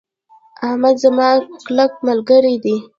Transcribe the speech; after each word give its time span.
احمد 0.65 0.95
زما 1.03 1.29
کلک 1.65 1.91
ملګری 2.07 2.55
ده. 2.63 2.75